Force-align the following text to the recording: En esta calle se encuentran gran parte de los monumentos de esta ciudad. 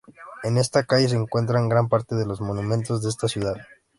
En 0.41 0.57
esta 0.57 0.83
calle 0.83 1.07
se 1.09 1.15
encuentran 1.15 1.69
gran 1.69 1.87
parte 1.87 2.15
de 2.15 2.25
los 2.25 2.41
monumentos 2.41 3.03
de 3.03 3.09
esta 3.09 3.27
ciudad. 3.27 3.53